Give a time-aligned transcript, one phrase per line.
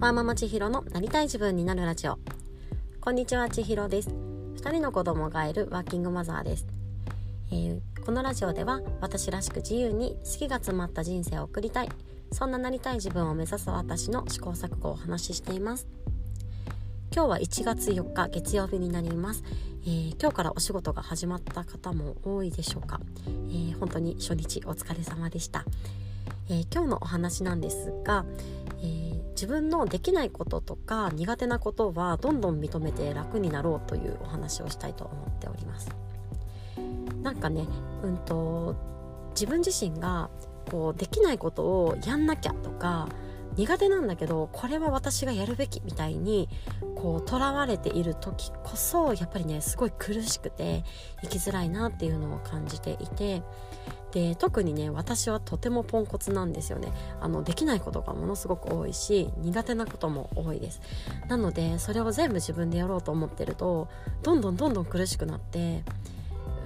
[0.00, 2.20] ワーママ千尋のなりたい自分になるラジオ。
[3.00, 4.10] こんにちは千尋です。
[4.10, 6.66] 2人の子供がいるワーキングマザーです、
[7.50, 11.88] えー、このラジオでは私らしく自由に好きが詰まった人生を送りたい。
[12.30, 15.88] そんななりたい自分を目指す私の試行錯誤をお話ししています。
[17.12, 19.42] 今日は1月4日月曜日になります、
[19.82, 25.64] えー、今日からお仕事が始まった方も多いでしょうか、えー、本当に初日お疲れ様でした、
[26.48, 28.24] え今日のお話なんですが、
[28.82, 35.88] え、自分のできないこととか苦手なことはどんどん認めて楽になろうというお話をしたいと思っております。
[37.22, 37.68] なんかね
[38.02, 38.74] うんと
[39.30, 40.28] 自分自身が
[40.68, 43.08] こうできないことをやんなきゃとか
[43.58, 46.48] 苦手なんだけどこれは私がやるべきみたいに
[46.94, 50.84] こう囚われている時こそやっぱりねすごい苦しくて
[51.22, 53.42] 生きづらいなっていうのを感じていて
[54.12, 56.92] で特にね私はとてもポンコツなんですよね。
[57.20, 60.80] あのできないことがものすごく多いし苦手なことも多いです。
[61.28, 63.88] なのでそれを全部自分でやろうと思ってると
[64.22, 65.82] どんどんどんどん苦しくなって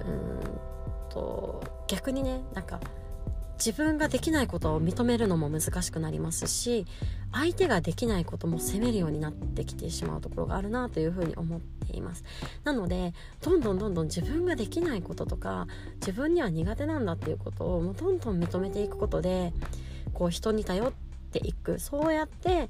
[0.07, 2.79] うんと逆にねなんか
[3.57, 6.85] 自分ができないことを認めるのも難しくなりますし
[7.31, 12.23] 相手ができないことも責めるようになってきてしまうところがあるなというふうに思っています。
[12.63, 19.53] なのでどんどんどんどん自分ができないこととか自分には苦手なんだっていうことをもうどんどん認めていくことで
[20.13, 20.91] こう人に頼っ
[21.31, 21.79] ていく。
[21.79, 22.69] そうやって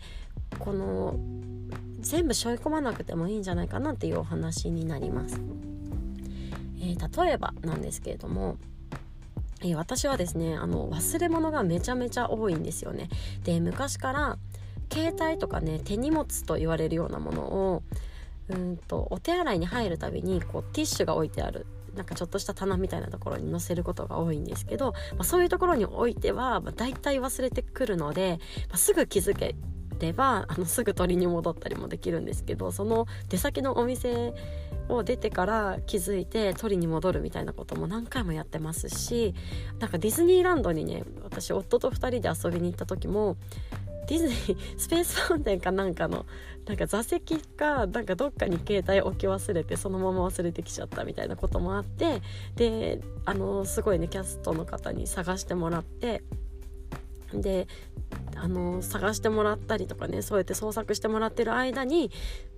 [0.59, 1.15] この
[1.99, 5.41] 全部背負い込まなくてもいいんじゃないかなっていうお話になります、
[6.79, 8.57] えー、例えばなんですけれども
[9.63, 13.09] え私はですねあの忘れ物がめちゃめちゃ多いんですよね。
[13.43, 14.37] で昔から
[14.91, 17.83] 携帯とかね手荷物と言われるようなものを
[18.49, 29.55] うんとお手洗いに入るたびにこうティッシュが置いてあるなんかちょっとした棚みたいなところに載せることが多いんですけど、まあ、そういうところに置いては、まあ、大体忘れてくるので、まあ、すぐ気づけ
[30.03, 34.33] ればあのすぐ取りに戻ったりもできるんですけどその出先のお店
[34.89, 39.33] を出てから気づいて取りに戻るみたいなことも何回もやってますし
[39.79, 43.37] なんかディズニーランドにね私夫と2人で遊びに行った時も
[44.07, 46.25] ディズニー スペースファウンテンかなんかの
[46.65, 52.21] なんか座席かなんかどっかに携帯置き忘れてそのまま忘れてきちゃったみたいなこともあって
[52.55, 56.23] であのすごいねキャストの方に探してもらって
[57.33, 57.67] で
[58.35, 62.11] あの探してもらったりとかねそうやって捜索してもらってる間に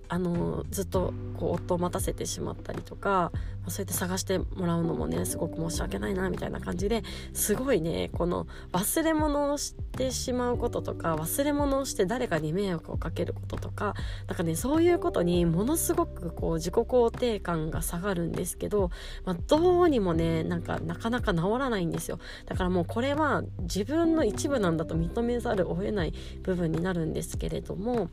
[0.08, 13.96] あのずっとこう夫を待たせてしまったりとか、まあ、そうやって探してもらうのもねすごく申し訳ないなみたいな感じですごいねこの忘れ物をしてしまうこととか忘れ物をして誰かに迷惑をかけることとか
[14.28, 18.92] なんかねそういうことにものすごくこう自己肯定感が下がるんですけど、
[19.26, 22.20] まあ、どうにもねなんかなかなか治らないんですよ。
[22.46, 28.10] だからもうこれは自分の一部なんだと認めざるを得ない部分になるんですけれども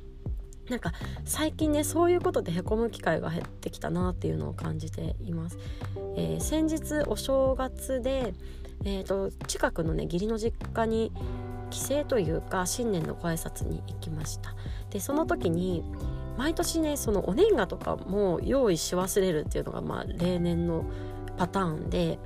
[0.69, 0.93] なんか
[1.25, 5.59] 最近ねそういうことでへこむ機会が減ってきたなっていうのを感じています、
[6.17, 8.35] えー、先日お正月で、
[8.85, 11.13] えーと、近くのね義理の実家に
[11.71, 14.55] 帰省というか新年のご挨拶に行きました。
[14.91, 15.83] でその時に
[16.37, 20.85] 毎年ねそのお年賀とかも用意し忘れるっていうのがまあ例年の
[21.39, 22.19] パターンで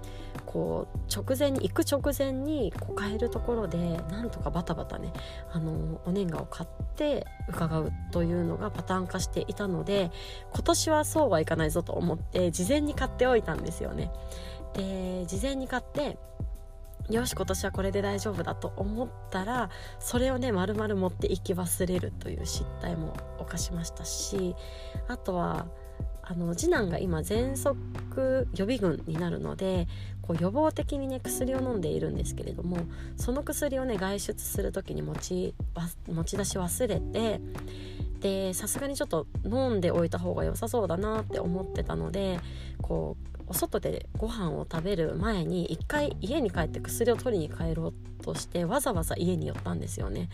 [0.57, 5.13] こう直前に行く直前にこう買えるところでなんとかバタバタね
[5.53, 10.11] あのお年賀を買って伺うというのがパターン化していたので
[10.55, 14.11] 今年はそうはいかないぞと思って事前に買っておいたんですよね。
[14.73, 16.17] で事前に買って
[17.11, 19.69] よし今年はこれで大丈夫だと思ったら
[19.99, 24.57] それをね丸々持って行き忘れるという失態も犯しましたし
[25.07, 25.67] あとは
[26.29, 29.87] あの次男が今喘息予備軍になるので
[30.23, 32.79] こう予防的にね薬を飲んでいるんですけれども
[33.17, 35.55] その薬をね外出する時に持ち
[36.09, 37.41] 持ち出し忘れて
[38.21, 42.41] でさすがにちょっと飲んでおいた方が良さそうだなって思ってたので
[42.83, 50.29] こうお外でご飯を食べる前に一回家に帰って薬を取りに帰ろうとしてわざわざ家に寄ったんですよね。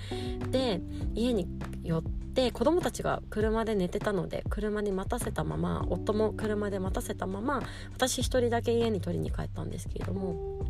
[0.50, 0.81] で
[1.14, 1.47] 家に
[1.82, 7.62] 寄って子供たちが車で寝てたので車に待たせたまま夫も車で待たせたまま
[7.94, 10.65] 私一人だけ家に取りに帰ったんですけれども、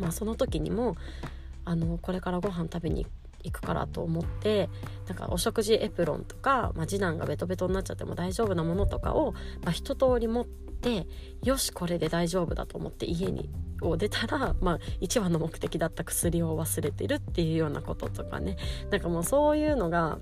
[0.00, 0.96] まあ、その時にも
[1.64, 4.68] あのこれからご飯食べに行く行くからと思って
[5.06, 9.32] なんかお食事エプロンとか、まあ、次男がベトベトになっちゃっても大丈夫なものとかを、
[9.62, 11.06] まあ、一通り持って
[11.42, 13.50] よしこれで大丈夫だと思って家に
[13.82, 18.56] を出たら、まあ、一番の目的だった薬を忘れてるっていうようなこととかね
[18.90, 20.18] なんかもうそういうのが、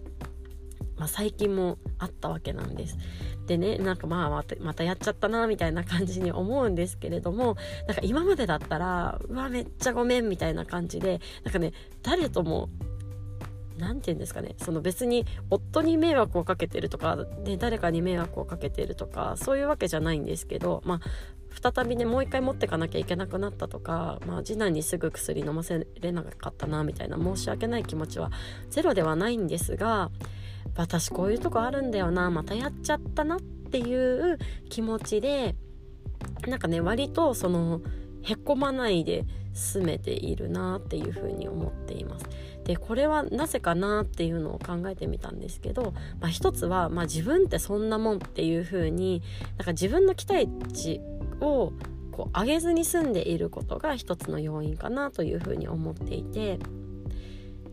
[0.96, 2.98] まあ、最近もあったわけなんです。
[3.46, 7.56] でねなんかまあまたまたやっちゃったなみたいな感じに思うんですけれども
[7.88, 11.72] なんか今までだったらうわめっちゃごめんみたいな感じでなんかね
[12.02, 12.68] 誰とも
[13.82, 14.54] 何て言うんですかね。
[14.58, 28.30] その別に夫に迷惑をかけてるとか、で誰かに迷惑をかけてるとかそういうわけじゃないんですけどまあ再びねもう一回持ってかなきゃいけなくなったとか、まあ、次男にすぐ薬飲ませれなかったなみたいな申し訳ない気持ちは
[28.70, 30.10] ゼロではないんですが
[30.76, 34.38] 私こういうとこあるんだよなまたやっちゃったなっていう
[34.70, 35.54] 気持ちで
[36.46, 37.80] なんかね割とその
[38.22, 42.26] へこまないで済めているなっていうふうに思っています。
[42.64, 49.22] でこれはなぜかなっていうのを考えてみたんですけど、まあ、一つは、まあ、自分ってそんなもんっていうふうに
[49.58, 51.00] なんか自分の期待値
[51.40, 51.72] を
[52.12, 56.58] こう上げずに済んでいることが一つの要因かなというふうに思っていて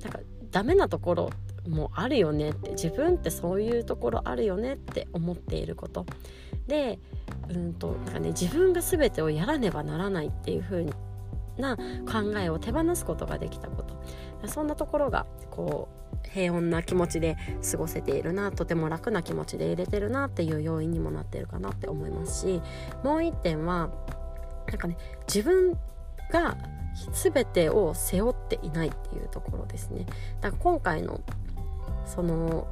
[0.01, 0.19] なんか
[0.51, 1.29] ダメなところ
[1.67, 6.05] もあるよねって自分ってそういうところあるよねって思っていること
[6.67, 6.99] で
[7.49, 10.85] うんとなんかね自分が全てをやらねばならないっていう風
[11.59, 13.99] な考えを手放すことができたこと。
[14.47, 17.37] そんなところがこう平穏な気持ちで
[17.69, 22.61] 過ごせているなとても楽な気持ちで入れてるなっていう要因にもなってるかなって思いますし
[23.03, 23.89] もう一点は
[24.67, 24.97] なんかね
[25.27, 25.77] 自分
[26.31, 26.57] が
[27.11, 30.05] 全てを背負っていないっていうところですね。
[30.41, 31.21] だから今回の
[32.05, 32.67] その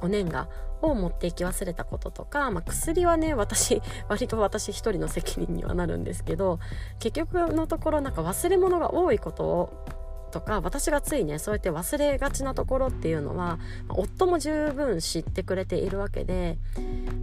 [0.00, 0.48] お年賀
[0.82, 6.58] を持っていき忘れたこととか、まあ、薬はね私 割と私一人の責任にはなるんですけど
[6.98, 9.84] 結局のところなんか忘れ物が多いことを
[10.30, 13.58] とか私がついねそうやって忘れがちなところっていうのは、
[13.88, 16.58] ま、夫も十分知ってくれているわけで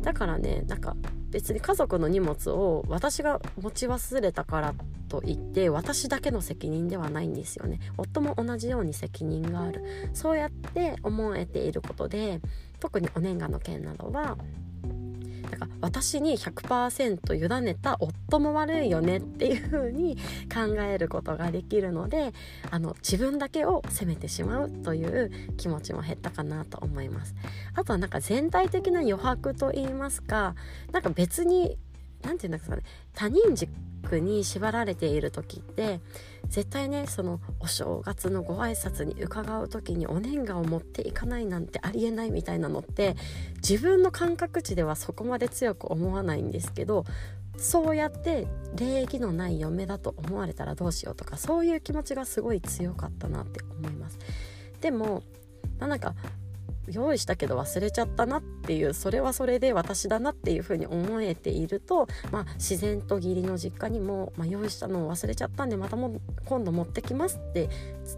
[0.01, 0.95] だからねなんか
[1.36, 4.74] 別に家族の荷物を私が持ち忘れたから
[5.10, 7.82] といって私だけの責任ではないんですよね。
[7.98, 9.84] 夫も同じように責任がある。
[10.14, 12.40] そうやって思えていることで
[12.80, 14.38] 特にお年賀の件などは
[15.50, 20.18] だから私に100%委ねた夫も悪いよねっていう風に
[20.53, 22.33] 考えることができるので
[22.71, 27.36] あの自分だけを責めてしまうという気持ちも減ったかなと思います。
[27.74, 30.56] あとはなんか全体的な余白と言いますか
[30.92, 31.77] なんか別に
[32.24, 32.83] 何て言うんですかね
[33.13, 33.69] 他人軸
[34.19, 36.00] に縛られている時って
[36.48, 43.16] 絶対ねそのお正月のご挨拶に伺う時にお年賀を持っていかないなんてありえないみたいなのって
[43.68, 47.06] 自分の感覚値ではそこまで強く思わないんですけど
[47.57, 54.19] そうやって礼儀のない嫁だと思われたらどうしようとかそういう気持ちがすごい強かったなって思います。
[54.81, 55.24] でも
[55.80, 56.16] なんか
[56.92, 67.70] 用意したけど忘れちゃったなっていうそれはそれで私だなっていうふうに思えていると、まあ、自然と義理の実家にも、まあ、用意したのを忘れちゃったんでまたも今度持ってきますって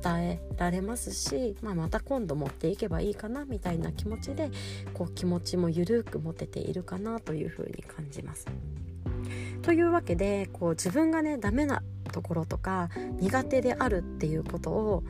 [0.03, 4.51] 伝えられますし、まあ、また今度持っていけばいいかなみたいな気持ちで
[4.93, 8.47] こう気持ちも緩く持てているかなというふうに感じます。
[9.61, 12.89] というわけでこう自分がねダメなところとか
[13.19, 15.03] 苦手であるっていうことを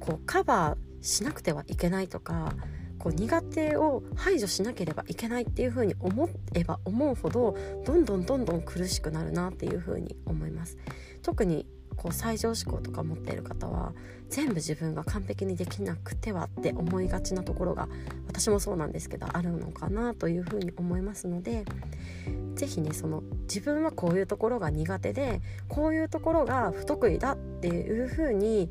[0.00, 2.54] こうカバーしなくてはいけないとか
[2.98, 10.76] こう苦手を排除しなければいけないっていうふうに思えば思うほどどんどんどんどん苦しくなるなっていうふうに思います。
[11.22, 11.66] 特に
[11.96, 13.92] こう最上志向とか持っている方は
[14.30, 17.88] 全部自分が完璧にできなくてはって思いがちなところが
[18.28, 21.64] 私もそうなんですけどあるのかなというふうに思いますので
[22.54, 28.70] 是非ねその自分はこういうところが苦手でこういうところが不得意だっていうふうに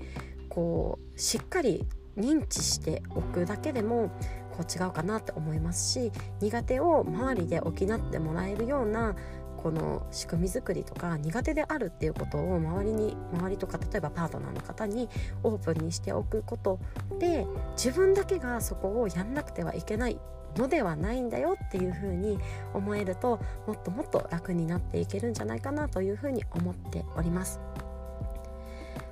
[0.50, 1.86] こうしっかり
[2.18, 4.10] 認知しておくだけでも
[4.52, 7.74] こう違うかなって思いますし苦手を周りで補っ
[8.12, 9.16] てもらえるような
[9.58, 15.10] この仕組み作りとか苦手であるっていうことを周りに周りとか例えばパートナーの方に
[15.44, 16.80] オープンにしておくこと
[17.20, 17.46] で
[17.76, 20.20] 自分だけがそこをやんなくてはいけない
[20.56, 22.40] のではないんだよっていうふうに
[22.74, 27.60] 思えるともっともっと楽になっていけるんじゃないかなというふうに思っております。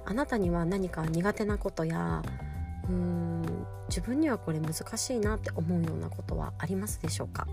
[0.08, 2.22] あなたには何か苦手なことや
[2.90, 7.48] うーん自分にはこれ難しいなって思うようなことはありますでしょうか？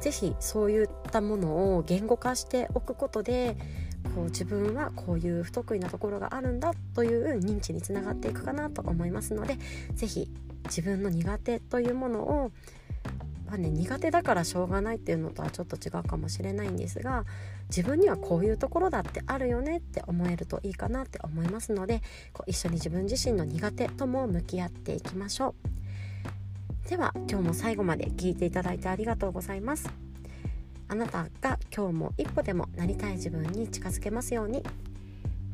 [0.00, 3.56] 是非そういったものを言語化しておくことで
[4.14, 9.56] こう自分はこういう不得意なところがあるんだという認知につながっていくかなと思いますので
[9.94, 10.30] 是非
[10.64, 12.52] 自分の苦手というものを
[13.46, 17.24] まあね、苦手だからしょうがないっていうのとはちょっと違うかもしれないんですが
[17.68, 25.54] 自分にはこういうところだってあるよねって思えるといいかなって思いますのでこう一緒に自分自身の苦手とも向き合っていきましょ
[26.84, 26.88] う。
[26.88, 29.90] では今日も最後まで聞いていただいてありがとうございます。
[30.88, 34.62] あなたが今日も一歩でもなりたい自分に近づけますように。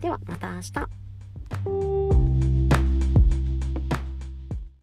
[0.01, 2.02] ではまた明日。